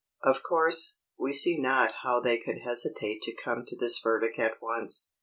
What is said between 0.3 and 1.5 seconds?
course, we